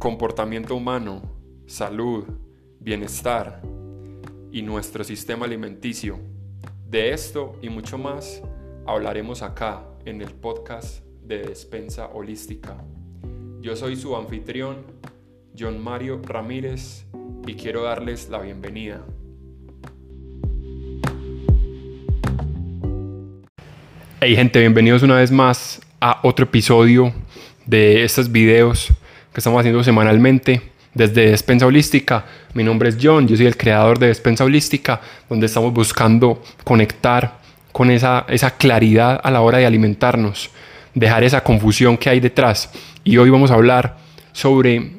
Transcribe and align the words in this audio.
comportamiento 0.00 0.74
humano, 0.74 1.20
salud, 1.66 2.24
bienestar 2.80 3.60
y 4.50 4.62
nuestro 4.62 5.04
sistema 5.04 5.44
alimenticio. 5.44 6.18
De 6.88 7.12
esto 7.12 7.58
y 7.60 7.68
mucho 7.68 7.98
más 7.98 8.42
hablaremos 8.86 9.42
acá 9.42 9.84
en 10.06 10.22
el 10.22 10.30
podcast 10.30 11.04
de 11.22 11.42
Despensa 11.42 12.06
Holística. 12.06 12.82
Yo 13.60 13.76
soy 13.76 13.94
su 13.94 14.16
anfitrión, 14.16 14.86
John 15.56 15.78
Mario 15.78 16.22
Ramírez, 16.24 17.04
y 17.46 17.52
quiero 17.52 17.82
darles 17.82 18.30
la 18.30 18.38
bienvenida. 18.38 19.04
Hey 24.22 24.34
gente, 24.34 24.60
bienvenidos 24.60 25.02
una 25.02 25.16
vez 25.16 25.30
más 25.30 25.82
a 26.00 26.20
otro 26.22 26.46
episodio 26.46 27.12
de 27.66 28.02
estos 28.02 28.32
videos 28.32 28.94
que 29.32 29.40
estamos 29.40 29.60
haciendo 29.60 29.82
semanalmente 29.84 30.60
desde 30.94 31.30
Despensa 31.30 31.66
Holística. 31.66 32.24
Mi 32.54 32.64
nombre 32.64 32.88
es 32.88 32.98
John, 33.00 33.28
yo 33.28 33.36
soy 33.36 33.46
el 33.46 33.56
creador 33.56 33.98
de 33.98 34.08
Despensa 34.08 34.44
Holística, 34.44 35.00
donde 35.28 35.46
estamos 35.46 35.72
buscando 35.72 36.42
conectar 36.64 37.38
con 37.72 37.90
esa, 37.90 38.26
esa 38.28 38.56
claridad 38.56 39.20
a 39.22 39.30
la 39.30 39.40
hora 39.40 39.58
de 39.58 39.66
alimentarnos, 39.66 40.50
dejar 40.94 41.22
esa 41.22 41.42
confusión 41.44 41.96
que 41.96 42.10
hay 42.10 42.20
detrás. 42.20 42.70
Y 43.04 43.16
hoy 43.16 43.30
vamos 43.30 43.50
a 43.50 43.54
hablar 43.54 43.98
sobre 44.32 44.92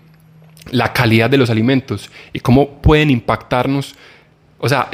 la 0.71 0.93
calidad 0.93 1.29
de 1.29 1.37
los 1.37 1.49
alimentos 1.49 2.09
y 2.31 2.39
cómo 2.39 2.81
pueden 2.81 3.09
impactarnos. 3.09 3.95
O 4.57 4.69
sea, 4.69 4.89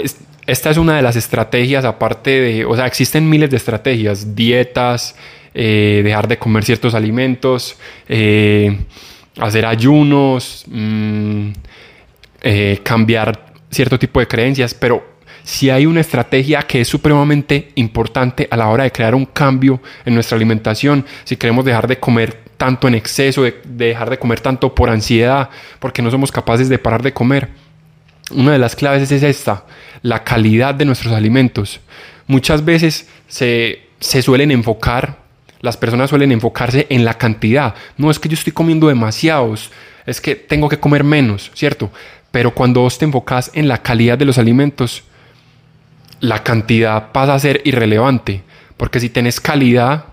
esta 0.47 0.69
es 0.69 0.77
una 0.77 0.95
de 0.95 1.01
las 1.01 1.15
estrategias, 1.15 1.85
aparte 1.85 2.29
de, 2.41 2.65
o 2.65 2.75
sea, 2.75 2.87
existen 2.87 3.29
miles 3.29 3.51
de 3.51 3.57
estrategias, 3.57 4.35
dietas, 4.35 5.15
eh, 5.53 6.01
dejar 6.03 6.27
de 6.27 6.37
comer 6.37 6.63
ciertos 6.63 6.95
alimentos, 6.95 7.77
eh, 8.07 8.77
hacer 9.39 9.65
ayunos, 9.65 10.65
mm, 10.67 11.49
eh, 12.41 12.79
cambiar 12.83 13.47
cierto 13.69 13.99
tipo 13.99 14.19
de 14.19 14.27
creencias, 14.27 14.73
pero 14.73 15.17
si 15.43 15.69
hay 15.69 15.85
una 15.85 16.01
estrategia 16.01 16.63
que 16.63 16.81
es 16.81 16.87
supremamente 16.87 17.71
importante 17.75 18.47
a 18.51 18.57
la 18.57 18.67
hora 18.67 18.83
de 18.83 18.91
crear 18.91 19.15
un 19.15 19.25
cambio 19.25 19.81
en 20.05 20.13
nuestra 20.13 20.35
alimentación, 20.35 21.05
si 21.23 21.37
queremos 21.37 21.63
dejar 21.63 21.87
de 21.87 21.99
comer 21.99 22.43
tanto 22.57 22.87
en 22.87 22.95
exceso, 22.95 23.43
de, 23.43 23.61
dejar 23.63 24.09
de 24.09 24.19
comer 24.19 24.41
tanto 24.41 24.75
por 24.75 24.89
ansiedad, 24.89 25.49
porque 25.79 26.01
no 26.01 26.11
somos 26.11 26.31
capaces 26.31 26.67
de 26.69 26.79
parar 26.79 27.01
de 27.01 27.13
comer. 27.13 27.49
Una 28.31 28.51
de 28.51 28.59
las 28.59 28.75
claves 28.75 29.09
es 29.09 29.23
esta, 29.23 29.65
la 30.01 30.23
calidad 30.23 30.75
de 30.75 30.83
nuestros 30.83 31.13
alimentos. 31.13 31.79
Muchas 32.25 32.65
veces 32.65 33.07
se, 33.27 33.83
se 34.01 34.21
suelen 34.21 34.51
enfocar 34.51 35.26
las 35.67 35.77
personas 35.77 36.09
suelen 36.09 36.31
enfocarse 36.31 36.87
en 36.89 37.05
la 37.05 37.13
cantidad. 37.15 37.75
No 37.97 38.09
es 38.09 38.17
que 38.17 38.29
yo 38.29 38.35
estoy 38.35 38.53
comiendo 38.53 38.87
demasiados, 38.87 39.69
es 40.05 40.21
que 40.21 40.35
tengo 40.35 40.69
que 40.69 40.79
comer 40.79 41.03
menos, 41.03 41.51
¿cierto? 41.53 41.91
Pero 42.31 42.53
cuando 42.53 42.81
vos 42.81 42.97
te 42.97 43.05
enfocas 43.05 43.51
en 43.53 43.67
la 43.67 43.83
calidad 43.83 44.17
de 44.17 44.25
los 44.25 44.37
alimentos, 44.37 45.03
la 46.21 46.41
cantidad 46.41 47.11
pasa 47.11 47.33
a 47.33 47.39
ser 47.39 47.61
irrelevante. 47.65 48.43
Porque 48.77 48.99
si 48.99 49.09
tenés 49.09 49.41
calidad, 49.41 50.05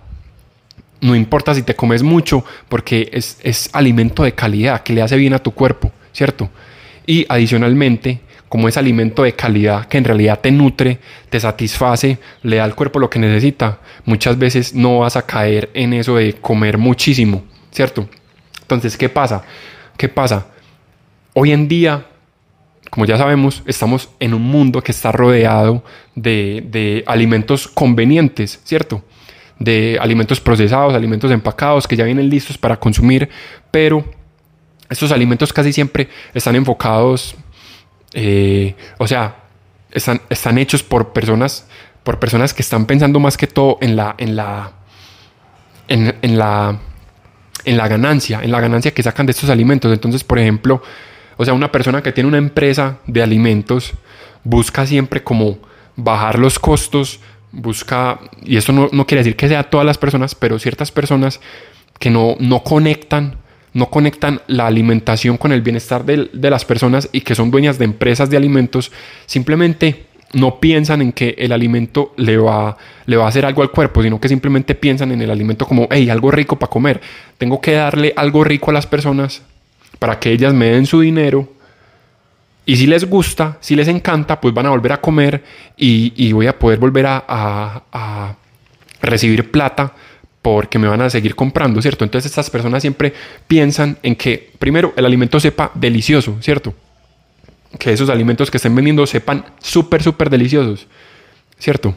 no 1.01 1.15
importa 1.15 1.55
si 1.55 1.63
te 1.63 1.77
comes 1.77 2.03
mucho, 2.03 2.45
porque 2.69 3.09
es, 3.13 3.39
es 3.43 3.71
alimento 3.73 4.25
de 4.25 4.33
calidad 4.33 4.83
que 4.83 4.93
le 4.93 5.03
hace 5.03 5.17
bien 5.17 5.35
a 5.35 5.39
tu 5.39 5.53
cuerpo, 5.53 5.93
¿cierto? 6.13 6.51
Y 7.07 7.27
adicionalmente, 7.29 8.21
como 8.55 8.69
es 8.69 8.77
alimento 8.77 9.25
de 9.25 9.33
calidad 9.33 9.87
que 9.87 9.99
en 9.99 10.05
realidad 10.05 10.39
te 10.39 10.53
nutre, 10.53 11.01
te 11.29 11.41
satisface, 11.41 12.19
le 12.43 12.59
da 12.59 12.63
al 12.63 12.77
cuerpo 12.77 13.01
lo 13.01 13.11
que 13.11 13.19
necesita, 13.19 13.81
muchas 14.05 14.39
veces 14.39 14.77
no 14.77 15.01
vas 15.01 15.17
a 15.17 15.27
caer 15.27 15.71
en 15.75 15.93
eso 15.93 16.15
de 16.15 16.35
comer 16.35 16.79
muchísimo, 16.79 17.43
¿cierto? 17.73 18.09
Entonces, 18.61 18.97
¿qué 18.97 19.09
pasa? 19.09 19.43
¿Qué 19.97 20.09
pasa? 20.09 20.47
Hoy 21.33 21.51
en 21.51 21.67
día, 21.67 22.07
como 22.91 23.07
ya 23.07 23.19
sabemos, 23.19 23.65
estamos 23.67 24.09
en 24.21 24.35
un 24.35 24.43
mundo 24.43 24.81
que 24.83 24.93
está 24.93 25.11
rodeado 25.11 25.83
de, 26.15 26.65
de 26.65 27.03
alimentos 27.09 27.67
convenientes, 27.67 28.61
¿cierto? 28.63 29.03
De 29.59 29.99
alimentos 30.01 30.39
procesados, 30.39 30.95
alimentos 30.95 31.33
empacados 31.33 31.89
que 31.89 31.97
ya 31.97 32.05
vienen 32.05 32.31
listos 32.31 32.57
para 32.57 32.79
consumir, 32.79 33.29
pero 33.73 34.05
estos 34.89 35.11
alimentos 35.11 35.53
casi 35.53 35.73
siempre 35.73 36.09
están 36.35 36.55
enfocados 36.55 37.35
eh, 38.15 38.77
o 38.99 39.07
sea, 39.07 39.37
están, 39.91 40.59
hechos 40.59 40.83
por 40.83 41.13
personas, 41.13 41.67
por 42.05 42.19
personas 42.19 42.55
que 42.55 42.63
están 42.63 42.87
pensando 42.87 43.21
más 43.21 43.37
que 43.37 43.47
todo 43.47 43.79
en 43.81 43.97
la, 43.97 44.15
en 44.19 44.37
la, 44.37 44.73
en, 45.89 46.39
la, 46.39 46.79
en 47.65 47.77
la 47.77 47.89
ganancia, 47.89 48.41
en 48.43 48.53
la 48.53 48.61
ganancia 48.61 48.95
que 48.95 49.03
sacan 49.03 49.27
de 49.27 49.33
estos 49.33 49.51
alimentos. 49.51 49.93
Entonces, 49.93 50.25
por 50.25 50.39
ejemplo, 50.39 50.83
o 51.37 51.45
sea, 51.45 51.55
una 51.55 51.73
persona 51.73 52.03
que 52.03 52.13
tiene 52.13 52.29
una 52.29 52.39
empresa 52.39 52.99
de 53.07 53.23
alimentos 53.23 53.93
busca 54.45 54.87
siempre 54.87 55.23
como 55.23 55.59
bajar 55.97 56.39
los 56.39 56.59
costos, 56.59 57.21
busca, 57.51 58.21
y 58.43 58.57
esto 58.57 58.73
no, 58.73 58.89
no 58.93 59.07
quiere 59.07 59.23
decir 59.23 59.37
que 59.37 59.49
sea 59.49 59.65
todas 59.71 59.87
las 59.87 59.99
personas, 59.99 60.35
pero 60.35 60.59
ciertas 60.59 60.93
personas 60.93 61.41
que 61.99 62.11
no, 62.11 62.37
no 62.39 62.63
conectan 62.63 63.39
no 63.75 63.91
conectan 63.91 64.41
la 64.47 64.67
alimentación 64.67 65.37
con 65.37 65.53
el 65.53 65.61
bienestar 65.61 66.05
de, 66.05 66.31
las 66.33 66.65
personas 66.65 67.09
y 67.13 67.21
que 67.21 67.35
son 67.35 67.51
dueñas 67.51 67.77
de 67.77 67.85
empresas 67.85 68.31
de 68.31 68.37
alimentos, 68.37 68.93
simplemente 69.27 70.07
no 70.33 70.61
piensan 70.61 71.03
en 71.03 71.13
que 71.13 71.35
el 71.39 71.53
alimento 71.53 72.15
le 72.17 72.37
va, 72.37 72.77
le 73.07 73.17
va 73.17 73.25
a 73.25 73.29
hacer 73.29 73.45
algo 73.45 73.63
al 73.63 73.71
cuerpo, 73.71 74.03
sino 74.03 74.21
que 74.21 74.29
simplemente 74.29 74.75
piensan 74.75 75.13
en 75.13 75.23
el 75.23 75.31
alimento 75.31 75.67
como, 75.67 75.89
hey, 75.91 76.09
algo 76.09 76.31
rico 76.31 76.57
para 76.57 76.71
comer. 76.71 77.01
Tengo 77.37 77.61
que 77.61 77.73
darle 77.73 78.13
algo 78.17 78.43
rico 78.43 78.71
a 78.71 78.75
las 78.75 78.87
personas 78.87 79.43
para 79.99 80.19
que 80.19 80.31
ellas 80.31 80.55
me 80.55 80.67
den 80.67 80.87
su 80.87 81.01
dinero. 81.01 81.49
Y 82.67 82.77
si 82.77 82.87
les 82.87 83.09
gusta, 83.09 83.59
si 83.61 83.77
les 83.77 83.89
encanta, 83.89 84.41
pues 84.41 84.55
van 84.55 84.67
a 84.67 84.71
volver 84.71 84.93
a 84.93 85.01
comer 85.01 85.45
y, 85.77 86.33
voy 86.33 86.47
a 86.47 86.59
poder 86.59 86.79
volver 86.79 87.07
a, 87.07 87.25
a 87.29 88.35
recibir 89.03 89.51
plata 89.51 89.95
porque 90.45 90.79
me 90.79 90.89
van 90.89 91.01
a 91.01 91.09
seguir 91.09 91.35
comprando, 91.35 91.81
¿cierto? 91.81 92.05
Entonces 92.05 92.31
estas 92.31 92.51
personas 92.51 92.83
siempre 92.83 93.15
piensan 93.47 93.97
en 94.03 94.15
que, 94.15 94.53
primero, 94.59 94.93
el 94.95 95.07
alimento 95.07 95.41
sepa 95.41 95.71
delicioso, 95.75 96.37
¿cierto? 96.43 96.75
Que 97.79 97.95
esos 97.95 98.11
alimentos 98.11 98.51
que 98.51 98.59
estén 98.59 98.75
vendiendo 98.75 99.07
sepan 99.07 99.43
súper, 99.59 100.03
súper 100.03 100.29
deliciosos, 100.29 100.87
¿cierto? 101.59 101.95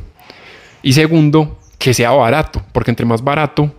Y 0.82 0.94
segundo, 0.94 1.60
que 1.78 1.94
sea 1.94 2.12
barato, 2.12 2.64
porque 2.72 2.90
entre 2.90 3.06
más 3.06 3.22
barato 3.22 3.76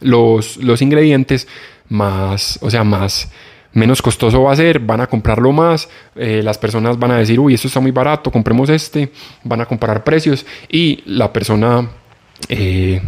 los, 0.00 0.56
los 0.56 0.82
ingredientes, 0.82 1.46
más, 1.88 2.58
o 2.62 2.68
sea, 2.68 2.82
más, 2.82 3.30
menos 3.74 4.02
costoso 4.02 4.42
va 4.42 4.54
a 4.54 4.56
ser, 4.56 4.80
van 4.80 5.02
a 5.02 5.06
comprarlo 5.06 5.52
más, 5.52 5.88
eh, 6.16 6.40
las 6.42 6.58
personas 6.58 6.98
van 6.98 7.12
a 7.12 7.18
decir, 7.18 7.38
uy, 7.38 7.54
esto 7.54 7.68
está 7.68 7.78
muy 7.78 7.92
barato, 7.92 8.32
compremos 8.32 8.70
este, 8.70 9.12
van 9.44 9.60
a 9.60 9.66
comparar 9.66 10.02
precios 10.02 10.44
y 10.68 11.00
la 11.06 11.32
persona... 11.32 11.88
Eh, 12.48 13.00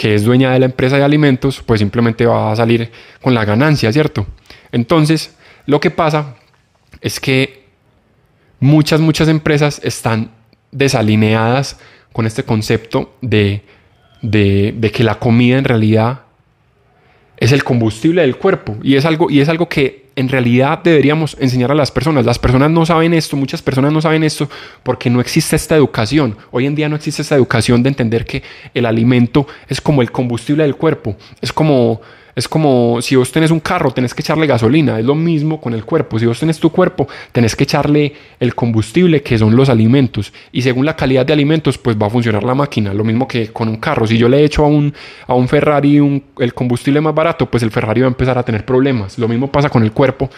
que 0.00 0.14
es 0.14 0.24
dueña 0.24 0.50
de 0.50 0.58
la 0.58 0.64
empresa 0.64 0.96
de 0.96 1.04
alimentos, 1.04 1.60
pues 1.60 1.78
simplemente 1.78 2.24
va 2.24 2.50
a 2.52 2.56
salir 2.56 2.90
con 3.20 3.34
la 3.34 3.44
ganancia, 3.44 3.92
¿cierto? 3.92 4.26
Entonces, 4.72 5.36
lo 5.66 5.78
que 5.78 5.90
pasa 5.90 6.36
es 7.02 7.20
que 7.20 7.66
muchas, 8.60 9.02
muchas 9.02 9.28
empresas 9.28 9.78
están 9.84 10.30
desalineadas 10.72 11.78
con 12.14 12.26
este 12.26 12.44
concepto 12.44 13.14
de, 13.20 13.62
de, 14.22 14.90
que 14.90 15.04
la 15.04 15.16
comida 15.16 15.58
en 15.58 15.64
realidad 15.64 16.22
es 17.36 17.52
el 17.52 17.62
combustible 17.62 18.22
del 18.22 18.38
cuerpo 18.38 18.78
y 18.82 18.94
es 18.94 19.04
algo, 19.04 19.28
y 19.28 19.40
es 19.40 19.50
algo 19.50 19.68
que 19.68 20.06
en 20.20 20.28
realidad 20.28 20.80
deberíamos 20.84 21.36
enseñar 21.40 21.72
a 21.72 21.74
las 21.74 21.90
personas. 21.90 22.24
Las 22.24 22.38
personas 22.38 22.70
no 22.70 22.86
saben 22.86 23.14
esto, 23.14 23.36
muchas 23.36 23.62
personas 23.62 23.92
no 23.92 24.00
saben 24.00 24.22
esto 24.22 24.48
porque 24.82 25.10
no 25.10 25.20
existe 25.20 25.56
esta 25.56 25.74
educación. 25.76 26.36
Hoy 26.50 26.66
en 26.66 26.74
día 26.74 26.88
no 26.88 26.96
existe 26.96 27.22
esta 27.22 27.34
educación 27.34 27.82
de 27.82 27.88
entender 27.88 28.24
que 28.24 28.42
el 28.74 28.86
alimento 28.86 29.46
es 29.68 29.80
como 29.80 30.02
el 30.02 30.12
combustible 30.12 30.62
del 30.62 30.76
cuerpo, 30.76 31.16
es 31.40 31.52
como 31.52 32.00
es 32.34 32.48
como 32.48 33.02
si 33.02 33.16
vos 33.16 33.32
tenés 33.32 33.50
un 33.50 33.60
carro, 33.60 33.90
tenés 33.90 34.14
que 34.14 34.22
echarle 34.22 34.46
gasolina, 34.46 34.98
es 34.98 35.04
lo 35.04 35.14
mismo 35.14 35.60
con 35.60 35.74
el 35.74 35.84
cuerpo. 35.84 36.18
Si 36.18 36.26
vos 36.26 36.38
tenés 36.38 36.58
tu 36.58 36.70
cuerpo, 36.70 37.08
tenés 37.32 37.56
que 37.56 37.64
echarle 37.64 38.14
el 38.38 38.54
combustible 38.54 39.22
que 39.22 39.38
son 39.38 39.56
los 39.56 39.68
alimentos. 39.68 40.32
Y 40.52 40.62
según 40.62 40.86
la 40.86 40.96
calidad 40.96 41.26
de 41.26 41.32
alimentos, 41.32 41.78
pues 41.78 41.96
va 41.96 42.06
a 42.06 42.10
funcionar 42.10 42.44
la 42.44 42.54
máquina. 42.54 42.94
Lo 42.94 43.04
mismo 43.04 43.26
que 43.26 43.52
con 43.52 43.68
un 43.68 43.76
carro. 43.76 44.06
Si 44.06 44.16
yo 44.16 44.28
le 44.28 44.44
echo 44.44 44.64
a 44.64 44.68
un, 44.68 44.94
a 45.26 45.34
un 45.34 45.48
Ferrari 45.48 46.22
el 46.38 46.54
combustible 46.54 47.00
más 47.00 47.14
barato, 47.14 47.50
pues 47.50 47.62
el 47.62 47.70
Ferrari 47.70 48.02
va 48.02 48.06
a 48.06 48.10
empezar 48.10 48.38
a 48.38 48.42
tener 48.42 48.64
problemas. 48.64 49.18
Lo 49.18 49.28
mismo 49.28 49.50
pasa 49.50 49.68
con 49.68 49.82
el 49.82 49.92
cuerpo. 49.92 50.30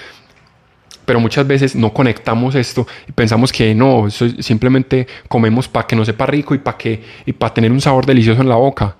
Pero 1.04 1.18
muchas 1.18 1.46
veces 1.46 1.74
no 1.74 1.92
conectamos 1.92 2.54
esto 2.54 2.86
y 3.08 3.12
pensamos 3.12 3.52
que 3.52 3.74
no, 3.74 4.08
simplemente 4.08 5.08
comemos 5.26 5.66
para 5.66 5.84
que 5.86 5.96
no 5.96 6.04
sepa 6.04 6.26
rico 6.26 6.54
y 6.54 6.58
para 6.58 6.78
que 6.78 7.02
y 7.26 7.32
para 7.32 7.52
tener 7.52 7.72
un 7.72 7.80
sabor 7.80 8.06
delicioso 8.06 8.40
en 8.40 8.48
la 8.48 8.54
boca 8.54 8.96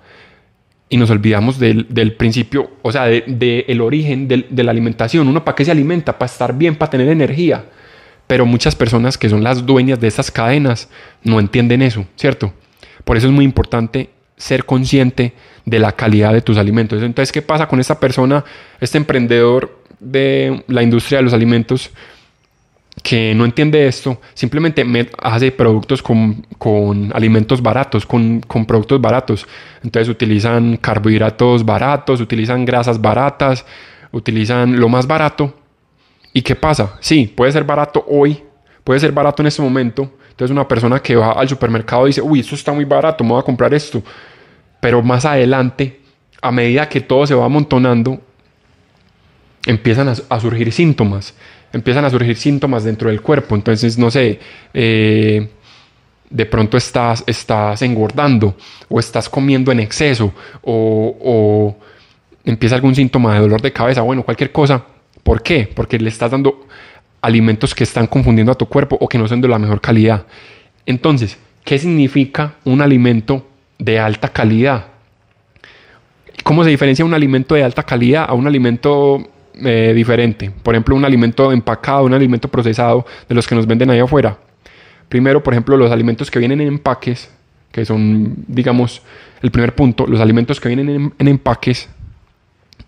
y 0.93 0.97
nos 0.97 1.09
olvidamos 1.09 1.57
del, 1.57 2.13
principio, 2.19 2.69
o 2.83 2.91
sea, 2.91 3.05
del 3.05 3.23
de, 3.39 3.79
origen 3.81 4.27
de 4.27 4.63
la 4.63 4.69
alimentación. 4.69 5.27
Uno 5.27 5.43
para 5.43 5.55
qué 5.55 5.65
se 5.65 5.71
alimenta, 5.71 6.19
para 6.19 6.31
estar 6.31 6.55
bien, 6.55 6.75
para 6.75 6.91
tener 6.91 7.07
energía. 7.07 7.65
Pero 8.27 8.45
muchas 8.45 8.75
personas 8.75 9.17
que 9.17 9.27
son 9.27 9.43
las 9.43 9.65
dueñas 9.65 9.99
de 9.99 10.07
esas 10.07 10.29
cadenas 10.29 10.89
no 11.23 11.39
entienden 11.39 11.81
eso, 11.81 12.05
¿cierto? 12.15 12.53
Por 13.05 13.17
eso 13.17 13.25
es 13.25 13.33
muy 13.33 13.43
importante 13.43 14.11
ser 14.37 14.65
consciente 14.65 15.33
de 15.65 15.79
la 15.79 15.93
calidad 15.93 16.31
de 16.31 16.43
tus 16.43 16.59
alimentos. 16.59 17.01
Entonces, 17.01 17.31
¿qué 17.31 17.41
pasa 17.41 17.67
con 17.67 17.79
esta 17.79 17.99
persona, 17.99 18.45
este 18.79 18.99
emprendedor 18.99 19.79
de 19.99 20.63
la 20.67 20.83
industria 20.83 21.17
de 21.17 21.23
los 21.23 21.33
alimentos 21.33 21.89
que 23.03 23.35
no 23.35 23.43
entiende 23.43 23.85
esto, 23.85 24.21
simplemente 24.33 24.85
hace 25.21 25.51
productos 25.51 26.01
con, 26.01 27.11
alimentos 27.13 27.61
baratos, 27.61 28.05
con, 28.05 28.39
con, 28.39 28.65
productos 28.65 29.01
baratos. 29.01 29.45
Entonces 29.83 30.07
utilizan 30.07 30.77
carbohidratos 30.77 31.65
baratos, 31.65 32.21
utilizan 32.21 32.63
grasas 32.63 32.99
baratas, 32.99 33.65
utilizan 34.11 34.79
lo 34.79 34.87
más 34.87 35.05
barato. 35.05 35.53
¿Y 36.31 36.41
qué 36.41 36.55
pasa? 36.55 36.95
Sí, 37.01 37.27
puede 37.27 37.51
ser 37.51 37.65
barato 37.65 38.05
hoy, 38.07 38.41
puede 38.85 39.01
ser 39.01 39.11
barato 39.11 39.43
en 39.43 39.47
este 39.47 39.61
momento. 39.61 40.09
Entonces 40.29 40.51
una 40.51 40.65
persona 40.65 40.99
que 40.99 41.17
va 41.17 41.33
al 41.33 41.49
supermercado 41.49 42.05
dice, 42.05 42.21
uy, 42.21 42.39
esto 42.39 42.55
está 42.55 42.71
muy 42.71 42.85
barato, 42.85 43.21
me 43.25 43.31
voy 43.31 43.41
a 43.41 43.43
comprar 43.43 43.73
esto. 43.73 44.01
Pero 44.79 45.03
más 45.03 45.25
adelante, 45.25 45.99
a 46.41 46.53
medida 46.53 46.87
que 46.87 47.01
todo 47.01 47.27
se 47.27 47.35
va 47.35 47.45
amontonando, 47.45 48.21
empiezan 49.65 50.07
a 50.07 50.39
surgir 50.39 50.71
síntomas 50.71 51.35
empiezan 51.73 52.05
a 52.05 52.09
surgir 52.09 52.37
síntomas 52.37 52.83
dentro 52.83 53.09
del 53.09 53.21
cuerpo. 53.21 53.55
Entonces, 53.55 53.97
no 53.97 54.09
sé, 54.11 54.39
eh, 54.73 55.49
de 56.29 56.45
pronto 56.45 56.77
estás, 56.77 57.23
estás 57.27 57.81
engordando 57.81 58.55
o 58.87 58.99
estás 58.99 59.27
comiendo 59.27 59.71
en 59.71 59.79
exceso 59.79 60.33
o, 60.61 61.75
empieza 62.45 62.75
algún 62.75 62.93
síntoma 62.93 63.33
de 63.33 63.39
dolor 63.39 63.61
de 63.61 63.71
cabeza, 63.71 64.01
bueno, 64.01 64.23
cualquier 64.23 64.51
cosa. 64.51 64.83
¿Por 65.23 65.41
qué? 65.41 65.69
Porque 65.73 65.97
le 65.97 66.09
estás 66.09 66.31
dando 66.31 66.67
alimentos 67.21 67.73
que 67.73 67.85
están 67.85 68.07
confundiendo 68.07 68.51
a 68.51 68.55
tu 68.55 68.67
cuerpo 68.67 68.97
o 68.99 69.07
que 69.07 69.17
no 69.17 69.27
son 69.27 69.41
de 69.41 69.47
la 69.47 69.57
mejor 69.57 69.79
calidad. 69.79 70.25
Entonces, 70.85 71.37
¿qué 71.63 71.79
significa 71.79 72.55
un 72.65 72.81
alimento 72.81 73.47
de 73.79 73.99
alta 73.99 74.29
calidad? 74.29 74.87
¿Cómo 76.43 76.65
se 76.65 76.71
diferencia 76.71 77.05
un 77.05 77.13
alimento 77.13 77.55
de 77.55 77.63
alta 77.63 77.83
calidad 77.83 78.25
a 78.27 78.33
un 78.33 78.45
alimento 78.45 79.25
eh, 79.55 79.93
diferente. 79.95 80.51
Por 80.63 80.73
ejemplo, 80.73 80.95
un 80.95 81.05
alimento 81.05 81.51
empacado, 81.51 82.05
un 82.05 82.13
alimento 82.13 82.47
procesado 82.47 83.05
de 83.29 83.35
los 83.35 83.47
que 83.47 83.55
nos 83.55 83.67
venden 83.67 83.89
ahí 83.89 83.99
afuera. 83.99 84.37
Primero, 85.09 85.43
por 85.43 85.53
ejemplo, 85.53 85.77
los 85.77 85.91
alimentos 85.91 86.31
que 86.31 86.39
vienen 86.39 86.59
en 86.61 86.67
empaques, 86.67 87.29
que 87.71 87.85
son, 87.85 88.33
digamos, 88.47 89.01
el 89.43 89.51
primer 89.51 89.75
punto, 89.75 90.07
los 90.07 90.21
alimentos 90.21 90.59
que 90.59 90.69
vienen 90.69 91.13
en, 91.19 91.27
empaques, 91.27 91.89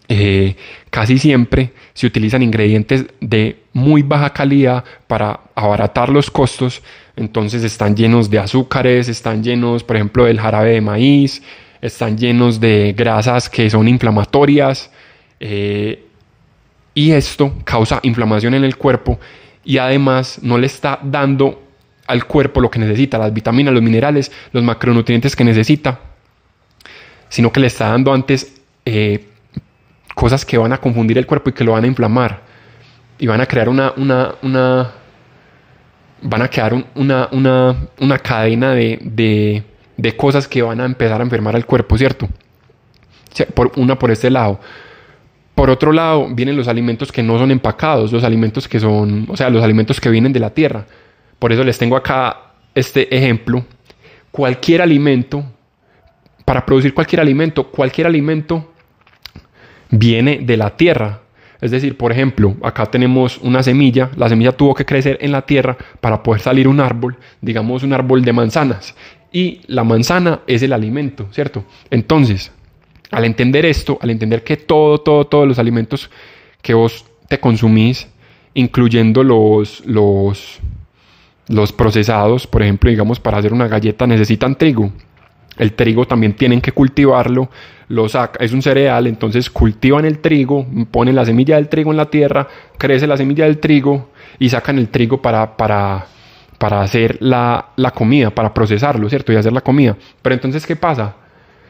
eh, 0.08 0.56
casi 0.90 1.18
siempre 1.18 1.72
se 1.94 2.08
utilizan 2.08 2.42
ingredientes 2.42 3.06
de 3.20 3.64
muy 3.74 4.04
baja 4.04 4.32
calidad 4.32 4.84
para 5.08 5.42
abaratar 5.54 6.10
los 6.10 6.32
costos. 6.32 6.82
Entonces 7.16 7.64
están 7.64 7.96
llenos 7.96 8.30
de 8.30 8.40
azúcares, 8.40 9.10
están 9.10 9.44
llenos, 9.44 9.84
por 9.84 9.98
ejemplo, 9.98 10.26
del 10.26 10.40
jarabe 10.40 10.72
de 10.72 10.82
maíz, 10.82 11.44
están 11.82 12.18
llenos 12.18 12.60
de 12.60 12.94
grasas 12.98 13.50
que 13.50 13.70
son 13.70 13.88
inflamatorias. 13.88 14.90
Eh, 15.40 16.05
y 16.96 17.12
esto 17.12 17.54
causa 17.64 18.00
inflamación 18.02 18.56
en 18.56 18.64
el 18.64 18.78
cuerpo 18.78 19.20
y 19.64 19.78
además 19.78 20.40
no 20.42 20.58
le 20.58 20.66
está 20.66 20.98
dando 21.04 21.62
al 22.08 22.26
cuerpo 22.26 22.62
lo 22.62 22.72
que 22.72 22.80
necesita, 22.80 23.18
las 23.18 23.34
vitaminas, 23.34 23.74
los 23.74 23.84
minerales, 23.84 24.32
los 24.52 24.64
macronutrientes 24.64 25.36
que 25.36 25.44
necesita, 25.44 26.00
sino 27.30 27.52
que 27.52 27.60
le 27.60 27.68
está 27.68 27.90
dando 27.90 28.14
antes 28.14 28.62
eh, 28.86 29.28
cosas 30.14 30.46
que 30.46 30.58
van 30.58 30.72
a 30.72 30.78
confundir 30.78 31.18
el 31.18 31.28
cuerpo 31.28 31.50
y 31.50 31.54
que 31.54 31.64
lo 31.64 31.74
van 31.74 31.84
a 31.84 31.88
inflamar 31.88 32.42
y 33.20 33.28
van 33.28 33.42
a 33.42 33.46
crear 33.46 33.70
una, 33.70 33.94
una, 33.98 34.36
una 34.42 34.92
van 36.22 36.42
a 36.42 36.48
crear 36.48 36.74
una, 36.96 37.28
una, 37.32 37.76
una, 38.00 38.20
cadena 38.20 38.74
de, 38.74 39.00
de, 39.02 39.64
de, 39.98 40.16
cosas 40.16 40.48
que 40.48 40.62
van 40.62 40.80
a 40.80 40.86
empezar 40.86 41.20
a 41.20 41.24
enfermar 41.24 41.56
al 41.56 41.66
cuerpo, 41.66 41.98
¿cierto? 41.98 42.28
Por, 43.54 43.72
una 43.76 44.00
por 44.00 44.12
este 44.12 44.30
lado. 44.30 44.60
Por 45.56 45.70
otro 45.70 45.94
lado, 45.94 46.28
vienen 46.32 46.58
los 46.58 46.68
alimentos 46.68 47.14
que 47.14 47.24
no 47.24 47.40
son 47.40 47.50
empacados, 47.50 48.12
los 48.12 48.26
alimentos 48.26 48.68
que 48.68 48.80
son, 48.80 49.26
o 49.30 49.38
sea, 49.38 49.50
los 49.50 49.64
alimentos 49.64 50.02
que 50.02 50.10
vienen 50.10 50.34
de 50.34 50.42
la 50.42 50.50
tierra. 50.50 50.86
Por 51.40 51.54
eso 51.54 51.64
les 51.64 51.78
tengo 51.78 51.96
acá 51.96 52.52
este 52.76 53.16
ejemplo. 53.16 53.66
Cualquier 54.32 54.82
alimento, 54.82 55.46
para 56.44 56.66
producir 56.66 56.94
cualquier 56.94 57.22
alimento, 57.22 57.72
cualquier 57.72 58.08
alimento 58.08 58.74
viene 59.90 60.40
de 60.42 60.58
la 60.58 60.76
tierra. 60.76 61.22
Es 61.62 61.72
decir, 61.72 61.98
por 61.98 62.12
ejemplo, 62.12 62.56
acá 62.62 62.86
tenemos 62.88 63.38
una 63.38 63.64
semilla, 63.64 64.12
la 64.18 64.28
semilla 64.28 64.52
tuvo 64.52 64.76
que 64.76 64.86
crecer 64.86 65.18
en 65.22 65.32
la 65.32 65.44
tierra 65.44 65.78
para 66.02 66.22
poder 66.22 66.42
salir 66.42 66.68
un 66.68 66.82
árbol, 66.82 67.18
digamos 67.40 67.82
un 67.84 67.94
árbol 67.94 68.26
de 68.26 68.34
manzanas, 68.34 68.94
y 69.32 69.62
la 69.68 69.86
manzana 69.86 70.42
es 70.48 70.62
el 70.64 70.74
alimento, 70.74 71.28
¿cierto? 71.32 71.64
Entonces, 71.90 72.52
al 73.12 73.26
entender 73.26 73.66
esto, 73.66 73.98
al 74.02 74.10
entender 74.10 74.44
que 74.44 74.58
todo, 74.58 75.00
todo, 75.00 75.26
todos 75.26 75.48
los 75.48 75.60
alimentos 75.60 76.10
que 76.62 76.74
vos 76.74 77.06
te 77.28 77.40
consumís, 77.40 78.08
incluyendo 78.54 79.24
los, 79.24 79.86
los, 79.86 80.60
los 81.48 81.74
procesados, 81.74 82.48
por 82.48 82.64
ejemplo, 82.64 82.90
digamos, 82.90 83.20
para 83.20 83.38
hacer 83.38 83.54
una 83.54 83.68
galleta 83.68 84.08
necesitan 84.08 84.56
trigo. 84.56 84.92
El 85.58 85.74
trigo 85.74 86.06
también 86.06 86.34
tienen 86.34 86.60
que 86.60 86.72
cultivarlo, 86.72 87.50
lo 87.88 88.10
saca, 88.10 88.44
es 88.44 88.52
un 88.52 88.62
cereal, 88.62 89.08
entonces 89.08 89.50
cultivan 89.50 90.06
el 90.06 90.20
trigo, 90.20 90.66
ponen 90.92 91.16
la 91.16 91.26
semilla 91.26 91.56
del 91.56 91.70
trigo 91.70 91.92
en 91.92 91.98
la 91.98 92.10
tierra, 92.10 92.48
crece 92.78 93.08
la 93.08 93.16
semilla 93.16 93.46
del 93.46 93.60
trigo 93.60 94.10
y 94.40 94.50
sacan 94.50 94.78
el 94.80 94.90
trigo 94.90 95.22
para, 95.22 95.56
para, 95.56 96.08
para 96.58 96.82
hacer 96.82 97.18
la, 97.22 97.70
la 97.78 97.92
comida, 97.92 98.32
para 98.32 98.54
procesarlo, 98.54 99.08
¿cierto? 99.08 99.32
Y 99.32 99.38
hacer 99.38 99.54
la 99.54 99.62
comida. 99.62 99.96
Pero 100.22 100.36
entonces, 100.36 100.66
¿qué 100.66 100.76
pasa? 100.76 101.16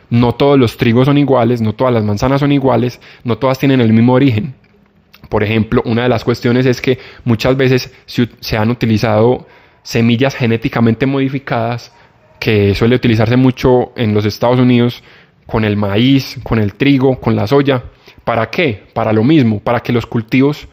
No 0.10 0.36
todos 0.36 0.58
los 0.60 0.78
trigos 0.78 1.06
son 1.06 1.18
iguales, 1.18 1.62
no 1.62 1.74
todas 1.74 1.94
las 1.94 2.04
manzanas 2.04 2.40
son 2.40 2.52
iguales, 2.52 3.00
no 3.24 3.38
todas 3.38 3.60
tienen 3.60 3.82
el 3.82 3.94
mismo 3.94 4.14
origen. 4.14 4.56
Por 5.30 5.44
ejemplo, 5.44 5.82
una 5.86 6.04
de 6.04 6.10
las 6.10 6.24
cuestiones 6.24 6.66
es 6.66 6.82
que 6.82 7.00
muchas 7.24 7.58
veces 7.58 7.94
se 8.06 8.58
han 8.58 8.70
utilizado 8.70 9.48
semillas 9.84 10.36
genéticamente 10.36 11.06
modificadas, 11.06 11.94
que 12.40 12.76
suele 12.76 12.96
utilizarse 12.96 13.36
mucho 13.36 13.92
en 13.96 14.14
los 14.14 14.26
Estados 14.26 14.60
Unidos 14.60 15.04
con 15.46 15.64
el 15.64 15.78
maíz, 15.78 16.40
con 16.44 16.60
el 16.60 16.74
trigo, 16.76 17.20
con 17.20 17.36
la 17.36 17.48
soya. 17.48 17.84
¿Para 18.24 18.50
qué? 18.50 18.84
Para 18.94 19.14
lo 19.14 19.24
mismo, 19.24 19.60
para 19.60 19.82
que 19.82 19.94
los 19.94 20.06
cultivos 20.06 20.68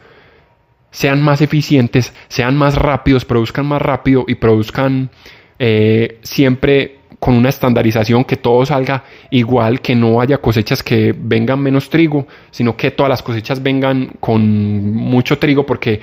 sean 0.90 1.23
más 1.23 1.40
eficientes, 1.40 2.12
sean 2.29 2.56
más 2.56 2.76
rápidos, 2.76 3.25
produzcan 3.25 3.67
más 3.67 3.81
rápido 3.81 4.25
y 4.29 4.34
produzcan 4.37 5.11
eh, 5.58 6.19
siempre 6.23 6.99
con 7.22 7.34
una 7.34 7.50
estandarización, 7.50 8.24
que 8.24 8.36
todo 8.36 8.66
salga 8.66 9.04
igual, 9.30 9.80
que 9.80 9.94
no 9.94 10.20
haya 10.20 10.38
cosechas 10.38 10.82
que 10.82 11.14
vengan 11.17 11.60
menos 11.60 11.88
trigo, 11.88 12.26
sino 12.50 12.76
que 12.76 12.91
todas 12.91 13.10
las 13.10 13.22
cosechas 13.22 13.62
vengan 13.62 14.14
con 14.19 14.93
mucho 14.93 15.38
trigo, 15.38 15.64
porque 15.64 16.00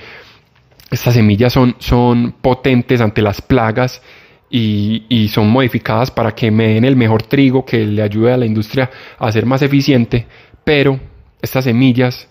estas 0.90 1.12
semillas 1.12 1.52
son, 1.52 1.76
son 1.78 2.32
potentes 2.40 3.02
ante 3.02 3.20
las 3.20 3.42
plagas 3.42 4.00
y, 4.48 5.28
son 5.30 5.50
modificadas 5.50 6.10
para 6.10 6.34
que 6.34 6.50
me 6.50 6.68
den 6.68 6.86
el 6.86 6.96
mejor 6.96 7.22
trigo, 7.22 7.66
que 7.66 7.84
le 7.84 8.00
ayude 8.00 8.32
a 8.32 8.38
la 8.38 8.46
industria 8.46 8.90
a 9.18 9.30
ser 9.30 9.44
más 9.44 9.60
eficiente, 9.60 10.26
pero 10.64 10.98
estas 11.42 11.64
semillas 11.64 12.30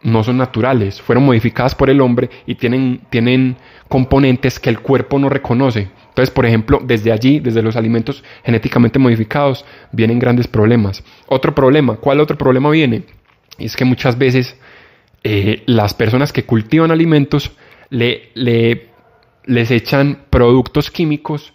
no 0.00 0.24
son 0.24 0.38
naturales, 0.38 1.02
fueron 1.02 1.26
modificadas 1.26 1.74
por 1.74 1.90
el 1.90 2.00
hombre 2.00 2.30
y 2.46 2.54
tienen, 2.54 3.02
tienen 3.10 3.58
componentes 3.86 4.58
que 4.58 4.70
el 4.70 4.80
cuerpo 4.80 5.18
no 5.18 5.28
reconoce. 5.28 5.90
Entonces, 6.20 6.34
por 6.34 6.44
ejemplo, 6.44 6.80
desde 6.84 7.12
allí, 7.12 7.40
desde 7.40 7.62
los 7.62 7.76
alimentos 7.76 8.22
genéticamente 8.44 8.98
modificados, 8.98 9.64
vienen 9.90 10.18
grandes 10.18 10.46
problemas. 10.48 11.02
Otro 11.26 11.54
problema, 11.54 11.96
¿cuál 11.96 12.20
otro 12.20 12.36
problema 12.36 12.68
viene? 12.68 13.04
Es 13.58 13.74
que 13.74 13.86
muchas 13.86 14.18
veces 14.18 14.54
eh, 15.24 15.62
las 15.64 15.94
personas 15.94 16.30
que 16.30 16.44
cultivan 16.44 16.90
alimentos 16.90 17.52
le, 17.88 18.32
le, 18.34 18.90
les 19.46 19.70
echan 19.70 20.24
productos 20.28 20.90
químicos, 20.90 21.54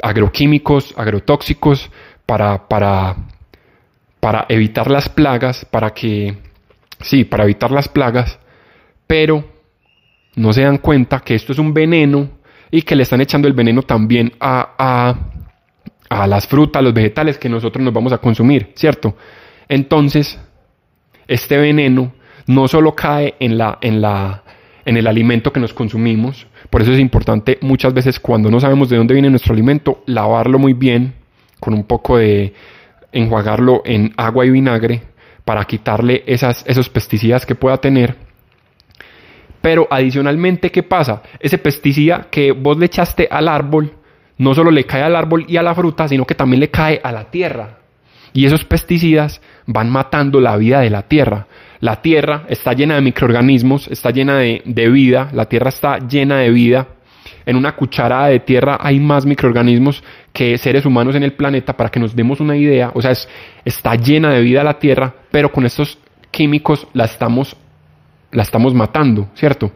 agroquímicos, 0.00 0.94
agrotóxicos, 0.96 1.90
para, 2.26 2.68
para, 2.68 3.16
para 4.20 4.46
evitar 4.48 4.88
las 4.88 5.08
plagas, 5.08 5.64
para 5.64 5.92
que, 5.92 6.38
sí, 7.00 7.24
para 7.24 7.42
evitar 7.42 7.72
las 7.72 7.88
plagas, 7.88 8.38
pero 9.08 9.44
no 10.36 10.52
se 10.52 10.62
dan 10.62 10.78
cuenta 10.78 11.18
que 11.18 11.34
esto 11.34 11.50
es 11.50 11.58
un 11.58 11.74
veneno 11.74 12.35
y 12.70 12.82
que 12.82 12.96
le 12.96 13.02
están 13.04 13.20
echando 13.20 13.48
el 13.48 13.54
veneno 13.54 13.82
también 13.82 14.32
a, 14.40 15.16
a, 16.08 16.26
las 16.26 16.46
frutas, 16.46 16.80
a 16.80 16.82
los 16.82 16.94
vegetales 16.94 17.38
que 17.38 17.48
nosotros 17.48 17.84
nos 17.84 17.92
vamos 17.94 18.12
a 18.12 18.18
consumir, 18.18 18.72
¿cierto? 18.74 19.16
Entonces, 19.68 20.38
este 21.26 21.56
veneno 21.58 22.12
no 22.46 22.68
solo 22.68 22.94
cae 22.94 23.34
en, 23.40 23.58
la, 23.58 23.78
en, 23.80 24.00
la, 24.00 24.42
en 24.84 24.96
el 24.96 25.06
alimento 25.06 25.52
que 25.52 25.60
nos 25.60 25.74
consumimos, 25.74 26.46
por 26.70 26.82
eso 26.82 26.92
es 26.92 27.00
importante 27.00 27.58
muchas 27.60 27.92
veces 27.94 28.20
cuando 28.20 28.50
no 28.50 28.60
sabemos 28.60 28.88
de 28.88 28.96
dónde 28.96 29.14
viene 29.14 29.30
nuestro 29.30 29.52
alimento, 29.52 30.02
lavarlo 30.06 30.58
muy 30.58 30.72
bien 30.72 31.14
con 31.60 31.74
un 31.74 31.84
poco 31.84 32.18
de 32.18 32.52
enjuagarlo 33.12 33.82
en 33.84 34.12
agua 34.16 34.44
y 34.44 34.50
vinagre 34.50 35.02
para 35.44 35.64
quitarle 35.64 36.24
esas, 36.26 36.64
esos 36.66 36.88
pesticidas 36.88 37.46
que 37.46 37.54
pueda 37.54 37.78
tener 37.78 38.25
pero 39.60 39.86
adicionalmente, 39.90 40.70
¿qué 40.70 40.82
pasa? 40.82 41.22
Ese 41.40 41.58
pesticida 41.58 42.28
que 42.30 42.52
vos 42.52 42.78
le 42.78 42.86
echaste 42.86 43.28
al 43.30 43.48
árbol, 43.48 43.92
no 44.38 44.54
solo 44.54 44.70
le 44.70 44.84
cae 44.84 45.02
al 45.02 45.16
árbol 45.16 45.44
y 45.48 45.56
a 45.56 45.62
la 45.62 45.74
fruta, 45.74 46.08
sino 46.08 46.24
que 46.24 46.34
también 46.34 46.60
le 46.60 46.70
cae 46.70 47.00
a 47.02 47.12
la 47.12 47.30
tierra. 47.30 47.78
Y 48.32 48.44
esos 48.44 48.64
pesticidas 48.64 49.40
van 49.66 49.90
matando 49.90 50.40
la 50.40 50.56
vida 50.56 50.80
de 50.80 50.90
la 50.90 51.02
tierra. 51.02 51.46
la 51.80 52.00
Tierra 52.02 52.44
está 52.48 52.72
llena 52.72 52.94
de 52.94 53.02
microorganismos, 53.02 53.88
está 53.88 54.10
llena 54.10 54.38
de, 54.38 54.62
de 54.64 54.88
vida, 54.88 55.28
la 55.32 55.46
Tierra 55.46 55.68
está 55.68 55.98
llena 55.98 56.38
de 56.38 56.50
vida. 56.50 56.88
En 57.44 57.56
una 57.56 57.76
cucharada 57.76 58.26
de 58.26 58.40
tierra 58.40 58.78
hay 58.80 58.98
más 58.98 59.24
microorganismos 59.24 60.02
que 60.32 60.58
seres 60.58 60.84
humanos 60.84 61.14
en 61.14 61.22
el 61.22 61.32
planeta 61.32 61.76
para 61.76 61.90
que 61.90 62.00
nos 62.00 62.14
demos 62.14 62.40
una 62.40 62.56
idea. 62.56 62.90
O 62.94 63.00
sea, 63.00 63.12
es, 63.12 63.28
está 63.64 63.94
llena 63.94 64.30
de 64.30 64.40
vida 64.40 64.64
la 64.64 64.78
Tierra, 64.78 65.14
pero 65.30 65.52
con 65.52 65.64
estos 65.64 65.98
químicos 66.32 66.88
la 66.92 67.04
estamos, 67.04 67.56
la 68.32 68.42
estamos 68.42 68.74
matando, 68.74 69.28
¿cierto? 69.34 69.72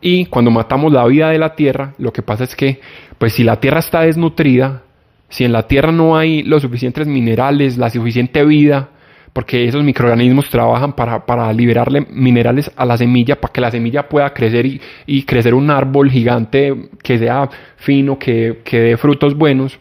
Y 0.00 0.26
cuando 0.26 0.50
matamos 0.50 0.92
la 0.92 1.04
vida 1.06 1.30
de 1.30 1.38
la 1.38 1.54
Tierra, 1.54 1.94
lo 1.98 2.12
que 2.12 2.22
pasa 2.22 2.44
es 2.44 2.54
que, 2.54 2.80
pues 3.18 3.32
si 3.32 3.44
la 3.44 3.60
Tierra 3.60 3.80
está 3.80 4.02
desnutrida, 4.02 4.82
si 5.28 5.44
en 5.44 5.52
la 5.52 5.66
Tierra 5.66 5.92
no 5.92 6.16
hay 6.16 6.42
los 6.42 6.62
suficientes 6.62 7.06
minerales, 7.06 7.76
la 7.76 7.90
suficiente 7.90 8.44
vida, 8.44 8.90
porque 9.32 9.66
esos 9.66 9.82
microorganismos 9.84 10.48
trabajan 10.48 10.94
para, 10.94 11.26
para, 11.26 11.52
liberarle 11.52 12.06
minerales 12.10 12.70
a 12.74 12.86
la 12.86 12.96
semilla 12.96 13.38
para 13.38 13.52
que 13.52 13.60
la 13.60 13.70
semilla 13.70 14.08
pueda 14.08 14.32
crecer 14.32 14.64
y, 14.64 14.80
y 15.04 15.24
crecer 15.24 15.52
un 15.52 15.70
árbol 15.70 16.10
gigante 16.10 16.88
que 17.02 17.18
sea 17.18 17.50
fino, 17.76 18.18
que, 18.18 18.62
que 18.64 18.80
dé 18.80 18.96
frutos 18.96 19.36
buenos, 19.36 19.78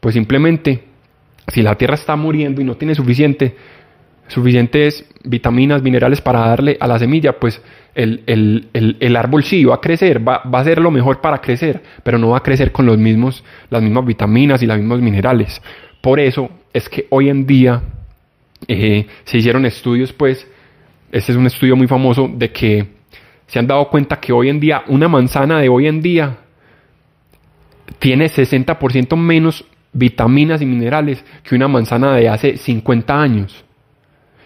pues 0.00 0.14
simplemente 0.14 0.84
si 1.48 1.62
la 1.62 1.74
tierra 1.74 1.94
está 1.94 2.16
muriendo 2.16 2.60
y 2.60 2.64
no 2.64 2.76
tiene 2.76 2.94
suficiente, 2.94 3.54
suficientes 4.28 5.04
vitaminas, 5.24 5.82
minerales 5.82 6.20
para 6.20 6.40
darle 6.40 6.76
a 6.80 6.86
la 6.86 6.98
semilla, 6.98 7.38
pues 7.38 7.60
el, 7.94 8.22
el, 8.26 8.68
el, 8.72 8.96
el 9.00 9.16
árbol 9.16 9.44
sí 9.44 9.64
va 9.64 9.76
a 9.76 9.80
crecer, 9.80 10.26
va, 10.26 10.42
va, 10.42 10.60
a 10.60 10.64
ser 10.64 10.80
lo 10.80 10.90
mejor 10.90 11.20
para 11.20 11.40
crecer, 11.40 11.82
pero 12.02 12.18
no 12.18 12.30
va 12.30 12.38
a 12.38 12.42
crecer 12.42 12.72
con 12.72 12.86
los 12.86 12.98
mismos, 12.98 13.42
las 13.70 13.82
mismas 13.82 14.04
vitaminas 14.04 14.62
y 14.62 14.66
los 14.66 14.76
mismos 14.76 15.00
minerales. 15.00 15.60
Por 16.00 16.20
eso 16.20 16.50
es 16.72 16.88
que 16.88 17.06
hoy 17.10 17.28
en 17.28 17.46
día 17.46 17.82
eh, 18.68 19.06
se 19.24 19.38
hicieron 19.38 19.66
estudios, 19.66 20.12
pues, 20.12 20.46
este 21.10 21.32
es 21.32 21.38
un 21.38 21.46
estudio 21.46 21.76
muy 21.76 21.86
famoso 21.86 22.30
de 22.32 22.50
que 22.52 22.86
se 23.46 23.58
han 23.58 23.66
dado 23.66 23.88
cuenta 23.88 24.20
que 24.20 24.32
hoy 24.32 24.48
en 24.48 24.60
día 24.60 24.82
una 24.88 25.08
manzana 25.08 25.60
de 25.60 25.68
hoy 25.68 25.86
en 25.86 26.02
día 26.02 26.38
tiene 27.98 28.26
60% 28.26 29.16
menos 29.16 29.64
vitaminas 29.92 30.60
y 30.60 30.66
minerales 30.66 31.24
que 31.42 31.54
una 31.54 31.68
manzana 31.68 32.14
de 32.14 32.28
hace 32.28 32.56
50 32.56 33.20
años. 33.20 33.65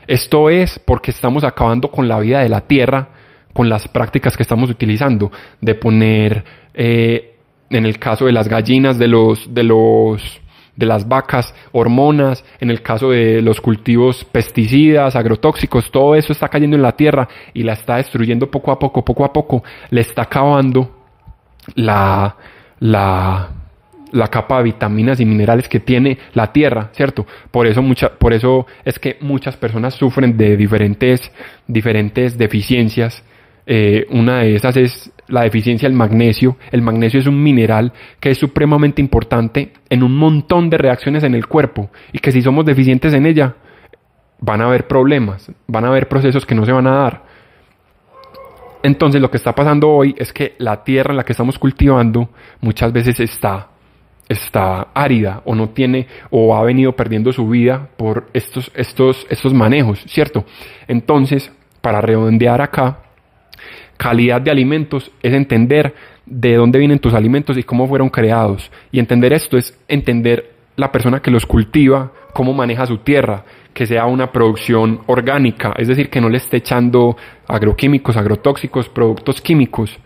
Esto 0.07 0.51
es 0.51 0.79
porque 0.79 1.11
estamos 1.11 1.45
acabando 1.45 1.91
con 1.91 2.09
la 2.09 2.19
vida 2.19 2.41
de 2.41 2.49
la 2.49 2.63
tierra, 2.63 3.09
con 3.53 3.69
las 3.69 3.89
prácticas 3.89 4.37
que 4.37 4.43
estamos 4.43 4.71
utilizando, 4.71 5.31
de 5.61 5.75
poner, 5.75 6.45
eh, 6.75 7.37
en 7.71 7.87
el 7.87 7.99
caso 7.99 8.27
de 8.27 8.33
las 8.33 8.49
gallinas, 8.49 8.99
de 8.99 9.09
los, 9.09 9.53
de 9.53 9.63
los 9.65 10.41
de 10.77 10.87
las 10.87 11.07
vacas, 11.07 11.55
hormonas, 11.73 12.43
en 12.59 12.71
el 12.71 12.81
caso 12.81 13.11
de 13.11 13.43
los 13.43 13.61
cultivos 13.61 14.25
pesticidas, 14.25 15.15
agrotóxicos, 15.15 15.91
todo 15.91 16.15
eso 16.15 16.33
está 16.33 16.49
cayendo 16.49 16.75
en 16.75 16.83
la 16.83 16.97
tierra 16.97 17.29
y 17.53 17.65
la 17.65 17.75
está 17.75 17.97
destruyendo 17.97 18.51
poco 18.51 18.73
a 18.73 18.79
poco, 18.79 19.05
poco 19.05 19.27
a 19.27 19.33
poco, 19.33 19.63
le 19.91 20.01
está 20.01 20.23
acabando 20.23 20.91
la, 21.75 22.35
la, 22.79 23.51
la 24.13 24.29
capa 24.29 24.59
de 24.59 24.65
vitaminas 24.65 25.21
y 25.21 25.25
minerales 25.25 25.69
que 25.69 25.81
tiene 25.81 26.19
la 26.35 26.53
tierra, 26.53 26.91
¿cierto? 26.93 27.27
Por 27.51 27.67
eso, 27.67 27.83
mucha, 27.83 28.11
por 28.11 28.33
eso 28.33 28.67
es 28.85 28.99
que 28.99 29.17
muchas 29.21 29.57
personas 29.57 29.95
sufren 29.95 30.37
de 30.37 30.57
diferentes, 30.57 31.33
diferentes 31.67 32.37
deficiencias. 32.37 33.23
Eh, 33.67 34.07
una 34.11 34.41
de 34.41 34.57
esas 34.57 34.77
es 34.77 35.13
la 35.29 35.43
deficiencia 35.43 35.89
del 35.89 35.97
magnesio. 35.97 36.57
El 36.71 36.83
magnesio 36.83 37.21
es 37.21 37.27
un 37.27 37.43
mineral 37.43 37.93
que 38.19 38.31
es 38.31 38.39
supremamente 38.39 39.01
importante 39.01 39.73
en 39.89 40.03
un 40.03 40.17
montón 40.17 40.71
de 40.71 40.79
reacciones 40.79 41.23
en 41.25 41.35
el 41.35 41.47
cuerpo 41.47 41.91
y 42.13 42.19
que 42.19 42.33
si 42.33 42.43
somos 42.43 42.65
deficientes 42.65 43.15
en 43.15 43.27
ella, 43.27 43.55
van 44.41 44.63
a 44.63 44.67
haber 44.67 44.87
problemas, 44.87 45.53
van 45.67 45.85
a 45.85 45.89
haber 45.89 46.09
procesos 46.09 46.47
que 46.47 46.55
no 46.55 46.65
se 46.65 46.73
van 46.73 46.87
a 46.87 46.97
dar. 46.97 47.23
Entonces 48.83 49.21
lo 49.21 49.31
que 49.31 49.37
está 49.37 49.55
pasando 49.55 49.91
hoy 49.91 50.15
es 50.19 50.33
que 50.33 50.55
la 50.59 50.83
tierra 50.83 51.11
en 51.11 51.19
la 51.19 51.25
que 51.25 51.33
estamos 51.33 51.59
cultivando 51.59 52.31
muchas 52.63 52.93
veces 52.93 53.21
está 53.21 53.70
está 54.31 54.89
árida 54.95 55.43
o 55.45 55.55
no 55.55 55.71
tiene 55.71 56.07
o 56.31 56.57
ha 56.57 56.63
venido 56.63 56.95
perdiendo 56.95 57.33
su 57.33 57.49
vida 57.49 57.89
por 57.97 58.29
estos 58.33 58.71
estos 58.75 59.27
estos 59.29 59.53
manejos, 59.53 60.01
¿cierto? 60.07 60.45
Entonces, 60.87 61.53
para 61.81 62.01
redondear 62.01 62.63
acá, 62.63 63.01
calidad 63.97 64.41
de 64.41 64.53
alimentos 64.53 65.11
es 65.23 65.35
entender 65.35 65.95
de 66.25 66.55
dónde 66.55 66.79
vienen 66.79 67.01
tus 67.01 67.13
alimentos 67.13 67.59
y 67.59 67.65
cómo 67.65 67.89
fueron 67.89 68.09
creados. 68.09 68.71
Y 68.93 69.01
entender 69.01 69.33
esto 69.33 69.59
es 69.59 69.77
entender 69.89 70.53
la 70.77 70.93
persona 70.93 71.21
que 71.21 71.33
los 71.33 71.45
cultiva, 71.45 72.13
cómo 72.33 72.53
maneja 72.55 72.87
su 72.87 72.99
tierra, 72.99 73.45
que 73.75 73.85
sea 73.85 74.07
una 74.07 74.31
producción 74.31 75.01
orgánica, 75.07 75.75
es 75.77 75.89
decir, 75.89 76.09
que 76.09 76.21
no 76.21 76.29
le 76.29 76.39
esté 76.39 76.59
echando 76.59 77.17
agroquímicos, 77.49 78.17
agrotóxicos, 78.17 78.89
productos 78.89 79.41
químicos, 79.41 79.99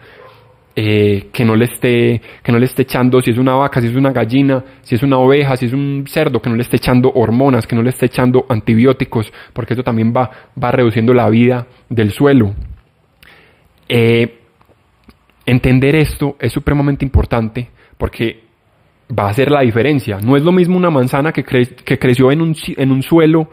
eh, 0.77 1.29
que 1.33 1.45
no 1.45 1.55
le 1.55 1.67
esté, 1.67 2.21
que 2.43 2.51
no 2.51 2.59
le 2.59 2.67
esté 2.67 2.83
echando 2.83 3.21
si 3.21 3.31
es 3.31 3.39
una 3.39 3.55
vaca, 3.55 3.81
si 3.81 3.87
es 3.87 3.95
una 3.95 4.13
gallina, 4.13 4.65
si 4.83 4.97
es 4.97 5.03
una 5.03 5.19
oveja, 5.19 5.57
si 5.57 5.67
es 5.67 5.73
un 5.73 6.05
cerdo, 6.09 6.43
que 6.43 6.51
no 6.51 6.57
le 6.57 6.63
esté 6.63 6.77
echando 6.77 7.13
hormonas, 7.15 7.67
que 7.67 7.77
no 7.77 7.83
le 7.83 7.91
esté 7.91 8.07
echando 8.07 8.47
antibióticos, 8.49 9.33
porque 9.53 9.75
eso 9.75 9.83
también 9.83 10.13
va, 10.15 10.31
va 10.63 10.73
reduciendo 10.73 11.15
la 11.15 11.29
vida 11.31 11.67
del 11.89 12.11
suelo. 12.11 12.55
Eh, 13.89 14.41
entender 15.47 15.95
esto 15.95 16.37
es 16.41 16.53
supremamente 16.53 17.05
importante 17.05 17.69
porque 17.97 18.43
va 19.17 19.27
a 19.27 19.31
hacer 19.31 19.51
la 19.51 19.61
diferencia. 19.61 20.19
No 20.19 20.37
es 20.37 20.43
lo 20.43 20.53
mismo 20.53 20.77
una 20.77 20.91
manzana 20.91 21.33
que, 21.33 21.45
que 21.45 21.99
creció 21.99 22.33
en 22.33 22.41
un, 22.41 22.57
en 22.77 22.91
un 22.91 23.03
suelo 23.03 23.49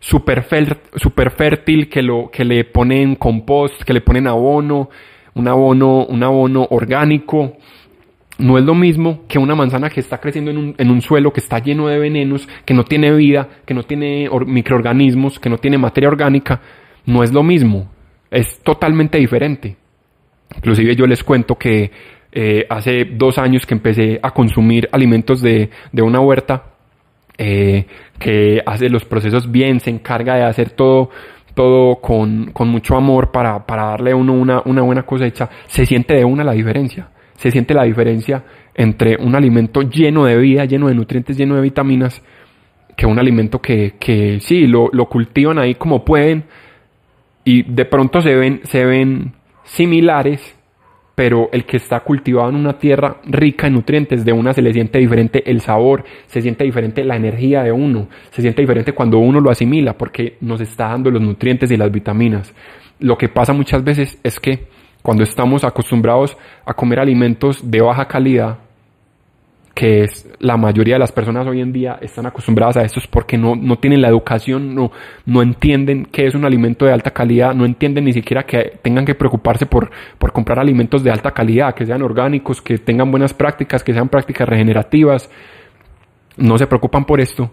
super 0.00 0.42
fértil 0.44 1.88
que, 1.88 2.02
lo, 2.02 2.30
que 2.30 2.44
le 2.44 2.64
ponen 2.64 3.16
compost, 3.16 3.82
que 3.82 3.92
le 3.92 4.00
ponen 4.00 4.26
abono, 4.26 4.88
un 5.34 5.48
abono, 5.48 6.04
un 6.06 6.22
abono 6.22 6.66
orgánico. 6.70 7.56
No 8.38 8.56
es 8.56 8.64
lo 8.64 8.74
mismo 8.74 9.24
que 9.28 9.38
una 9.38 9.54
manzana 9.54 9.90
que 9.90 10.00
está 10.00 10.18
creciendo 10.18 10.50
en 10.50 10.56
un, 10.56 10.74
en 10.78 10.90
un 10.90 11.02
suelo 11.02 11.32
que 11.32 11.40
está 11.40 11.58
lleno 11.58 11.88
de 11.88 11.98
venenos, 11.98 12.48
que 12.64 12.72
no 12.72 12.84
tiene 12.84 13.12
vida, 13.12 13.48
que 13.66 13.74
no 13.74 13.82
tiene 13.82 14.30
microorganismos, 14.46 15.38
que 15.38 15.50
no 15.50 15.58
tiene 15.58 15.76
materia 15.76 16.08
orgánica. 16.08 16.60
No 17.04 17.22
es 17.22 17.32
lo 17.32 17.42
mismo 17.42 17.88
es 18.30 18.60
totalmente 18.62 19.18
diferente. 19.18 19.76
Inclusive 20.56 20.94
yo 20.96 21.06
les 21.06 21.22
cuento 21.24 21.56
que 21.56 21.90
eh, 22.32 22.66
hace 22.68 23.04
dos 23.04 23.38
años 23.38 23.66
que 23.66 23.74
empecé 23.74 24.20
a 24.22 24.30
consumir 24.30 24.88
alimentos 24.92 25.42
de, 25.42 25.70
de 25.92 26.02
una 26.02 26.20
huerta 26.20 26.64
eh, 27.36 27.86
que 28.18 28.62
hace 28.64 28.88
los 28.88 29.04
procesos 29.04 29.50
bien, 29.50 29.80
se 29.80 29.90
encarga 29.90 30.36
de 30.36 30.44
hacer 30.44 30.70
todo, 30.70 31.10
todo 31.54 31.96
con, 31.96 32.52
con 32.52 32.68
mucho 32.68 32.96
amor 32.96 33.30
para, 33.30 33.66
para 33.66 33.86
darle 33.86 34.12
a 34.12 34.16
uno 34.16 34.32
una, 34.32 34.62
una 34.64 34.82
buena 34.82 35.02
cosecha, 35.02 35.48
se 35.66 35.86
siente 35.86 36.14
de 36.14 36.24
una 36.24 36.44
la 36.44 36.52
diferencia. 36.52 37.08
Se 37.36 37.50
siente 37.50 37.72
la 37.72 37.84
diferencia 37.84 38.44
entre 38.74 39.16
un 39.16 39.34
alimento 39.34 39.82
lleno 39.82 40.24
de 40.26 40.36
vida, 40.36 40.64
lleno 40.66 40.88
de 40.88 40.94
nutrientes, 40.94 41.36
lleno 41.36 41.56
de 41.56 41.62
vitaminas, 41.62 42.22
que 42.96 43.06
un 43.06 43.18
alimento 43.18 43.60
que, 43.60 43.94
que 43.98 44.40
sí, 44.40 44.66
lo, 44.66 44.90
lo 44.92 45.06
cultivan 45.08 45.58
ahí 45.58 45.74
como 45.74 46.04
pueden, 46.04 46.44
y 47.44 47.62
de 47.62 47.84
pronto 47.86 48.20
se 48.20 48.34
ven, 48.34 48.60
se 48.64 48.84
ven 48.84 49.32
similares, 49.64 50.54
pero 51.14 51.48
el 51.52 51.64
que 51.64 51.76
está 51.76 52.00
cultivado 52.00 52.48
en 52.48 52.56
una 52.56 52.78
tierra 52.78 53.16
rica 53.24 53.66
en 53.66 53.74
nutrientes, 53.74 54.24
de 54.24 54.32
una 54.32 54.52
se 54.52 54.62
le 54.62 54.72
siente 54.72 54.98
diferente 54.98 55.50
el 55.50 55.60
sabor, 55.60 56.04
se 56.26 56.40
siente 56.40 56.64
diferente 56.64 57.04
la 57.04 57.16
energía 57.16 57.62
de 57.62 57.72
uno, 57.72 58.08
se 58.30 58.42
siente 58.42 58.62
diferente 58.62 58.92
cuando 58.92 59.18
uno 59.18 59.40
lo 59.40 59.50
asimila 59.50 59.98
porque 59.98 60.36
nos 60.40 60.60
está 60.60 60.88
dando 60.88 61.10
los 61.10 61.20
nutrientes 61.20 61.70
y 61.70 61.76
las 61.76 61.90
vitaminas. 61.90 62.54
Lo 62.98 63.18
que 63.18 63.28
pasa 63.28 63.52
muchas 63.52 63.82
veces 63.84 64.18
es 64.22 64.40
que 64.40 64.66
cuando 65.02 65.22
estamos 65.22 65.64
acostumbrados 65.64 66.36
a 66.64 66.74
comer 66.74 67.00
alimentos 67.00 67.70
de 67.70 67.80
baja 67.80 68.06
calidad, 68.06 68.58
que 69.74 70.02
es 70.02 70.28
la 70.40 70.56
mayoría 70.56 70.96
de 70.96 70.98
las 70.98 71.12
personas 71.12 71.46
hoy 71.46 71.60
en 71.60 71.72
día 71.72 71.98
están 72.00 72.26
acostumbradas 72.26 72.76
a 72.76 72.82
estos 72.82 73.06
porque 73.06 73.38
no, 73.38 73.54
no 73.56 73.78
tienen 73.78 74.02
la 74.02 74.08
educación, 74.08 74.74
no, 74.74 74.90
no 75.26 75.42
entienden 75.42 76.06
qué 76.06 76.26
es 76.26 76.34
un 76.34 76.44
alimento 76.44 76.84
de 76.84 76.92
alta 76.92 77.12
calidad, 77.12 77.54
no 77.54 77.64
entienden 77.64 78.04
ni 78.04 78.12
siquiera 78.12 78.44
que 78.44 78.78
tengan 78.82 79.06
que 79.06 79.14
preocuparse 79.14 79.66
por, 79.66 79.90
por 80.18 80.32
comprar 80.32 80.58
alimentos 80.58 81.02
de 81.02 81.10
alta 81.10 81.30
calidad, 81.30 81.74
que 81.74 81.86
sean 81.86 82.02
orgánicos, 82.02 82.60
que 82.60 82.78
tengan 82.78 83.10
buenas 83.10 83.32
prácticas, 83.32 83.82
que 83.82 83.92
sean 83.92 84.08
prácticas 84.08 84.48
regenerativas, 84.48 85.30
no 86.36 86.58
se 86.58 86.66
preocupan 86.66 87.04
por 87.04 87.20
esto. 87.20 87.50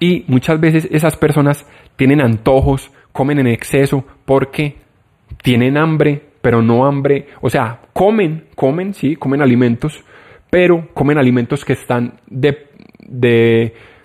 Y 0.00 0.24
muchas 0.28 0.60
veces 0.60 0.88
esas 0.90 1.16
personas 1.16 1.66
tienen 1.96 2.20
antojos, 2.20 2.90
comen 3.12 3.38
en 3.38 3.46
exceso 3.46 4.04
porque 4.24 4.76
tienen 5.42 5.76
hambre, 5.76 6.22
pero 6.40 6.62
no 6.62 6.86
hambre, 6.86 7.28
o 7.40 7.50
sea, 7.50 7.80
comen, 7.92 8.46
comen, 8.54 8.94
sí, 8.94 9.16
comen 9.16 9.42
alimentos, 9.42 10.04
pero 10.50 10.88
comen 10.94 11.18
alimentos 11.18 11.64
que 11.64 11.74
están 11.74 12.20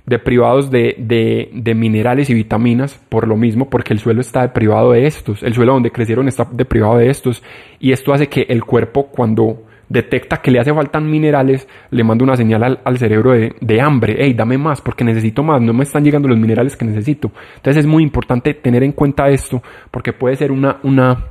deprivados 0.06 0.70
de, 0.72 0.96
de, 0.98 1.50
de, 1.54 1.76
minerales 1.76 2.30
y 2.30 2.34
vitaminas 2.34 3.00
por 3.10 3.28
lo 3.28 3.38
mismo, 3.38 3.70
porque 3.70 3.94
el 3.94 4.00
suelo 4.00 4.22
está 4.22 4.42
deprivado 4.42 4.92
de 4.92 5.08
estos, 5.08 5.44
el 5.44 5.54
suelo 5.54 5.74
donde 5.74 5.92
crecieron 5.92 6.28
está 6.28 6.48
deprivado 6.52 6.98
de 6.98 7.10
estos, 7.10 7.44
y 7.80 7.92
esto 7.92 8.14
hace 8.14 8.28
que 8.28 8.46
el 8.50 8.64
cuerpo 8.64 9.08
cuando 9.08 9.64
detecta 9.94 10.38
que 10.38 10.50
le 10.50 10.60
hace 10.60 10.74
faltan 10.74 11.10
minerales, 11.10 11.68
le 11.92 12.04
manda 12.04 12.24
una 12.24 12.36
señal 12.36 12.80
al, 12.84 12.98
cerebro 12.98 13.32
de, 13.32 13.82
hambre, 13.82 14.16
hey, 14.18 14.34
dame 14.34 14.58
más 14.58 14.82
porque 14.82 15.04
necesito 15.04 15.44
más, 15.44 15.62
no 15.62 15.72
me 15.72 15.84
están 15.84 16.04
llegando 16.04 16.28
los 16.28 16.40
minerales 16.40 16.76
que 16.76 16.86
necesito. 16.86 17.32
Entonces 17.58 17.82
es 17.82 17.86
muy 17.86 18.02
importante 18.02 18.56
tener 18.56 18.84
en 18.84 18.94
cuenta 18.94 19.30
esto 19.30 19.62
porque 19.92 20.12
puede 20.12 20.36
ser 20.36 20.52
una, 20.52 20.80
una 20.84 21.28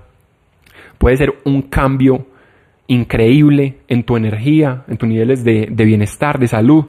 puede 0.96 1.16
ser 1.16 1.34
un 1.44 1.62
cambio 1.62 2.26
increíble 2.86 3.78
en 3.88 4.04
tu 4.04 4.16
energía, 4.16 4.84
en 4.88 4.96
tus 4.96 5.08
niveles 5.08 5.44
de, 5.44 5.66
bienestar, 5.66 6.38
de 6.38 6.48
salud, 6.48 6.86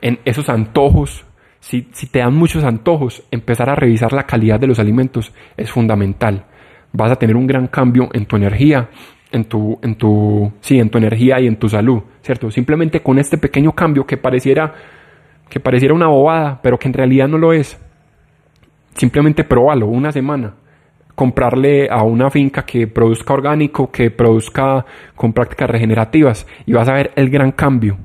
en 0.00 0.18
esos 0.24 0.48
antojos. 0.48 1.24
Si, 1.60 1.82
te 1.82 2.20
dan 2.20 2.34
muchos 2.34 2.64
antojos, 2.64 3.22
empezar 3.30 3.70
a 3.70 3.74
revisar 3.74 4.12
la 4.12 4.24
calidad 4.24 4.60
de 4.60 4.66
los 4.66 4.78
alimentos 4.78 5.32
es 5.56 5.70
fundamental. 5.70 6.46
Vas 6.92 7.10
a 7.10 7.16
tener 7.16 7.36
un 7.36 7.46
gran 7.46 7.66
cambio 7.66 8.08
en 8.12 8.26
tu 8.26 8.36
energía, 8.36 8.90
en 9.32 9.44
tu, 9.46 9.78
en 9.82 9.96
tu, 9.96 10.52
sí, 10.60 10.78
en 10.78 10.90
tu 10.90 10.98
energía 10.98 11.40
y 11.40 11.46
en 11.46 11.56
tu 11.56 11.68
salud, 11.68 12.02
¿cierto? 12.22 12.50
Simplemente 12.50 13.02
con 13.02 13.18
este 13.18 13.38
pequeño 13.38 13.72
cambio 13.72 14.06
que 14.06 14.16
pareciera, 14.16 14.74
que 15.48 15.60
pareciera 15.60 15.94
una 15.94 16.06
bobada, 16.06 16.60
pero 16.62 16.78
que 16.78 16.88
en 16.88 16.94
realidad 16.94 17.28
no 17.28 17.38
lo 17.38 17.52
es. 17.52 17.78
Simplemente 18.94 19.44
probalo 19.44 19.88
una 19.88 20.12
semana. 20.12 20.54
Comprarle 21.16 21.88
a 21.90 22.04
una 22.04 22.30
finca 22.30 22.64
que 22.64 22.86
produzca 22.86 23.34
orgánico, 23.34 23.90
que 23.90 24.12
produzca 24.12 24.86
con 25.16 25.32
prácticas 25.32 25.68
regenerativas 25.68 26.46
y 26.64 26.72
vas 26.72 26.88
a 26.88 26.94
ver 26.94 27.10
el 27.16 27.28
gran 27.28 27.50
cambio 27.50 27.98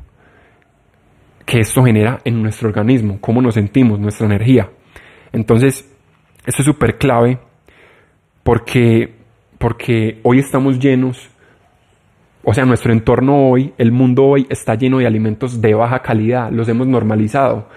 que 1.46 1.60
esto 1.60 1.84
genera 1.84 2.20
en 2.24 2.41
nuestro 2.41 2.70
organismo, 2.70 3.20
cómo 3.22 3.41
nos 3.41 3.53
sentimos, 3.53 4.00
nuestra 4.00 4.25
energía. 4.25 4.72
Entonces, 5.32 5.88
esto 6.46 6.62
es 6.62 6.65
súper 6.65 6.98
clave 6.98 7.38
porque 8.41 9.22
porque 9.62 10.20
hoy 10.24 10.39
estamos 10.39 10.80
llenos, 10.80 11.30
o 12.44 12.51
sea, 12.51 12.65
nuestro 12.65 12.91
entorno 12.91 13.48
hoy, 13.48 13.74
el 13.77 13.91
mundo 13.91 14.25
hoy 14.25 14.48
está 14.50 14.74
lleno 14.74 14.98
de 14.98 15.06
alimentos 15.06 15.62
de 15.62 15.75
baja 15.75 16.00
calidad, 16.00 16.51
los 16.51 16.68
hemos 16.68 16.88
normalizado. 16.88 17.70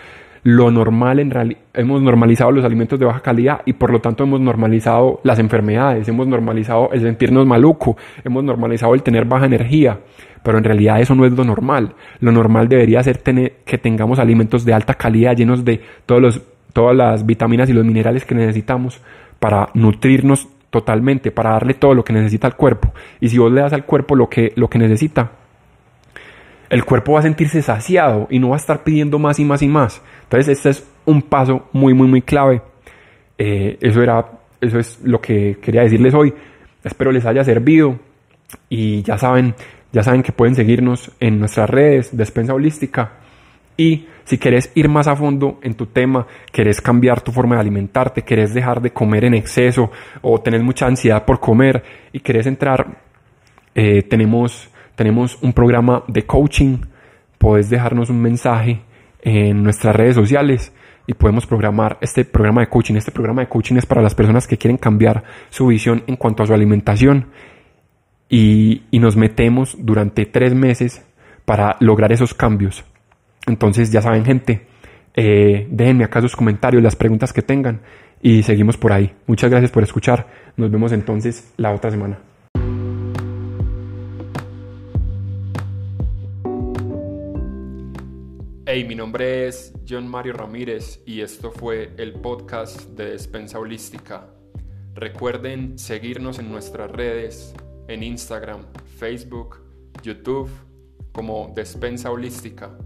Lo 0.45 0.71
normal 0.71 1.21
en 1.21 1.31
realidad, 1.31 1.61
hemos 1.73 2.03
normalizado 2.03 2.53
los 2.53 2.67
alimentos 2.67 2.99
de 2.99 3.07
baja 3.07 3.21
calidad 3.21 3.63
y 3.65 3.73
por 3.73 3.91
lo 3.91 4.01
tanto 4.01 4.25
hemos 4.25 4.41
normalizado 4.41 5.21
las 5.25 5.39
enfermedades, 5.39 6.07
hemos 6.07 6.27
normalizado 6.27 6.91
el 6.93 7.01
sentirnos 7.01 7.47
maluco, 7.47 7.97
hemos 8.23 8.45
normalizado 8.45 8.95
el 8.95 9.03
tener 9.03 9.25
baja 9.25 9.47
energía, 9.47 10.01
pero 10.43 10.59
en 10.59 10.65
realidad 10.65 11.01
eso 11.01 11.15
no 11.15 11.25
es 11.25 11.33
lo 11.33 11.45
normal. 11.45 11.95
Lo 12.21 12.31
normal 12.31 12.69
debería 12.69 13.03
ser 13.03 13.17
tener, 13.17 13.55
que 13.65 13.79
tengamos 13.79 14.19
alimentos 14.19 14.67
de 14.67 14.75
alta 14.75 14.95
calidad 14.95 15.35
llenos 15.35 15.65
de 15.65 15.81
todos 16.05 16.21
los, 16.21 16.43
todas 16.75 16.95
las 16.95 17.25
vitaminas 17.25 17.71
y 17.71 17.73
los 17.73 17.87
minerales 17.87 18.27
que 18.27 18.35
necesitamos 18.35 19.01
para 19.39 19.71
nutrirnos 19.73 20.49
totalmente 20.69 21.31
para 21.31 21.53
darle 21.53 21.73
todo 21.73 21.95
lo 21.95 22.05
que 22.05 22.13
necesita 22.13 22.49
al 22.49 22.57
cuerpo. 22.57 22.93
Y 23.19 23.31
si 23.31 23.39
vos 23.39 23.51
le 23.51 23.63
das 23.63 23.73
al 23.73 23.87
cuerpo 23.87 24.15
lo 24.15 24.29
que, 24.29 24.53
lo 24.57 24.69
que 24.69 24.79
necesita, 24.79 25.31
el 26.69 26.85
cuerpo 26.85 27.13
va 27.13 27.21
a 27.21 27.23
sentirse 27.23 27.63
saciado 27.63 28.27
y 28.29 28.41
no 28.41 28.49
va 28.49 28.57
a 28.57 28.59
estar 28.59 28.83
pidiendo 28.83 29.21
más 29.21 29.39
y 29.39 29.45
más 29.45 29.63
y 29.63 29.69
más. 29.69 30.03
Entonces, 30.25 30.59
este 30.59 30.71
es 30.71 30.87
un 31.07 31.23
paso 31.23 31.69
muy, 31.73 31.95
muy, 31.95 32.09
muy 32.09 32.23
clave. 32.23 32.62
Eh, 33.38 33.78
eso, 33.81 34.02
era, 34.02 34.26
eso 34.61 34.78
es 34.78 35.00
lo 35.02 35.21
que 35.21 35.59
quería 35.61 35.83
decirles 35.83 36.14
hoy. 36.14 36.33
Espero 36.83 37.12
les 37.12 37.25
haya 37.25 37.45
servido 37.45 37.99
y 38.69 39.02
ya 39.02 39.19
saben, 39.19 39.54
ya 39.93 40.02
saben 40.02 40.23
que 40.23 40.33
pueden 40.33 40.54
seguirnos 40.54 41.12
en 41.21 41.38
nuestras 41.38 41.69
redes, 41.71 42.16
Despensa 42.16 42.54
Holística. 42.54 43.12
Y 43.76 44.07
si 44.25 44.38
quieres 44.38 44.71
ir 44.75 44.88
más 44.88 45.09
a 45.09 45.16
fondo 45.16 45.59
en 45.62 45.75
tu 45.75 45.87
tema, 45.87 46.26
querés 46.52 46.81
cambiar 46.81 47.21
tu 47.21 47.33
forma 47.33 47.57
de 47.57 47.62
alimentarte, 47.62 48.23
querés 48.23 48.54
dejar 48.54 48.81
de 48.81 48.93
comer 48.93 49.25
en 49.25 49.35
exceso 49.35 49.90
o 50.23 50.40
tenés 50.40 50.62
mucha 50.62 50.87
ansiedad 50.87 51.25
por 51.25 51.40
comer 51.40 51.83
y 52.12 52.21
querés 52.21 52.47
entrar, 52.47 53.02
eh, 53.75 54.02
tenemos, 54.02 54.71
tenemos 54.95 55.38
un 55.43 55.52
programa 55.52 56.04
de 56.07 56.25
coaching. 56.25 56.78
Puedes 57.38 57.69
dejarnos 57.69 58.11
un 58.11 58.23
mensaje 58.23 58.81
en 59.25 59.62
nuestras 59.62 59.97
redes 59.97 60.14
sociales 60.14 60.73
y 61.07 61.14
podemos 61.14 61.47
programar 61.47 61.99
este 62.00 62.25
programa 62.25 62.61
de 62.61 62.69
coaching. 62.69 62.95
Este 62.95 63.11
programa 63.11 63.43
de 63.43 63.49
coaching 63.49 63.76
es 63.76 63.87
para 63.87 64.02
las 64.02 64.14
personas 64.14 64.47
que 64.47 64.58
quieren 64.58 64.76
cambiar 64.76 65.25
su 65.50 65.67
visión 65.67 66.04
en 66.06 66.17
cuanto 66.17 66.43
a 66.43 66.47
su 66.47 66.54
alimentación 66.54 67.26
y, 68.28 68.82
y 68.91 68.99
nos 69.00 69.17
metemos 69.17 69.76
durante 69.78 70.26
tres 70.26 70.54
meses 70.54 71.04
para 71.45 71.76
lograr 71.80 72.13
esos 72.13 72.34
cambios. 72.34 72.84
Entonces 73.47 73.91
ya 73.91 74.00
saben 74.00 74.25
gente, 74.25 74.67
eh, 75.15 75.67
déjenme 75.71 76.04
acá 76.04 76.21
sus 76.21 76.37
comentarios, 76.37 76.82
las 76.82 76.97
preguntas 76.97 77.32
que 77.32 77.43
tengan 77.43 77.80
y 78.23 78.43
seguimos 78.43 78.76
por 78.76 78.93
ahí. 78.93 79.13
Muchas 79.26 79.50
gracias 79.50 79.71
por 79.71 79.82
escuchar. 79.82 80.26
Nos 80.56 80.71
vemos 80.71 80.93
entonces 80.93 81.52
la 81.56 81.73
otra 81.73 81.91
semana. 81.91 82.19
Hey, 88.76 88.82
mi 88.82 88.97
nombre 88.97 89.47
es 89.47 89.73
John 89.89 90.08
Mario 90.08 90.32
Ramírez 90.32 91.00
y 91.06 91.21
esto 91.21 91.52
fue 91.52 91.93
el 91.97 92.15
podcast 92.15 92.89
de 92.89 93.10
Despensa 93.10 93.60
Holística. 93.60 94.34
Recuerden 94.95 95.78
seguirnos 95.78 96.41
en 96.41 96.50
nuestras 96.50 96.91
redes, 96.91 97.54
en 97.87 98.02
Instagram, 98.02 98.63
Facebook, 98.99 99.60
YouTube, 100.02 100.50
como 101.13 101.52
Despensa 101.54 102.10
Holística. 102.10 102.76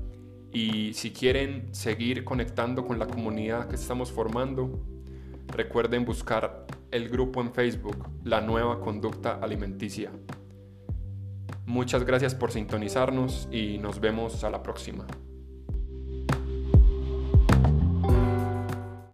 Y 0.53 0.93
si 0.93 1.11
quieren 1.11 1.75
seguir 1.75 2.23
conectando 2.23 2.85
con 2.85 2.99
la 2.99 3.07
comunidad 3.07 3.67
que 3.67 3.77
estamos 3.77 4.13
formando, 4.13 4.85
recuerden 5.47 6.05
buscar 6.05 6.67
el 6.91 7.09
grupo 7.09 7.41
en 7.41 7.51
Facebook, 7.55 8.11
La 8.25 8.43
Nueva 8.43 8.79
Conducta 8.83 9.39
Alimenticia. 9.41 10.13
Muchas 11.65 12.05
gracias 12.05 12.35
por 12.35 12.53
sintonizarnos 12.53 13.49
y 13.51 13.79
nos 13.79 14.01
vemos 14.01 14.45
a 14.45 14.51
la 14.51 14.63
próxima. 14.63 15.07